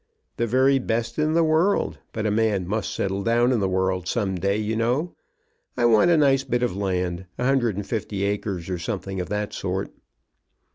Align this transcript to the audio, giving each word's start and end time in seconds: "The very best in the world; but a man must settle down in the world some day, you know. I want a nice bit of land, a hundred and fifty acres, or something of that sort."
"The 0.37 0.47
very 0.47 0.79
best 0.79 1.19
in 1.19 1.33
the 1.33 1.43
world; 1.43 1.99
but 2.11 2.25
a 2.25 2.31
man 2.31 2.67
must 2.67 2.91
settle 2.91 3.21
down 3.21 3.51
in 3.51 3.59
the 3.59 3.69
world 3.69 4.07
some 4.07 4.33
day, 4.33 4.57
you 4.57 4.75
know. 4.75 5.15
I 5.77 5.85
want 5.85 6.09
a 6.09 6.17
nice 6.17 6.43
bit 6.43 6.63
of 6.63 6.75
land, 6.75 7.27
a 7.37 7.43
hundred 7.45 7.75
and 7.75 7.85
fifty 7.85 8.23
acres, 8.23 8.67
or 8.67 8.79
something 8.79 9.21
of 9.21 9.29
that 9.29 9.53
sort." 9.53 9.91